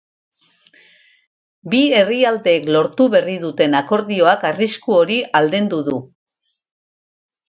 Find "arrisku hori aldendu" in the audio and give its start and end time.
4.51-5.83